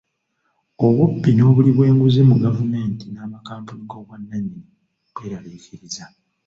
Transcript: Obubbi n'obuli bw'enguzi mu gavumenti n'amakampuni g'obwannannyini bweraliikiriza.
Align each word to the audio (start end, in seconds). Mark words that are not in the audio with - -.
Obubbi 0.85 1.29
n'obuli 1.33 1.69
bw'enguzi 1.75 2.21
mu 2.29 2.35
gavumenti 2.43 3.03
n'amakampuni 3.09 3.83
g'obwannannyini 3.89 4.67
bweraliikiriza. 5.13 6.05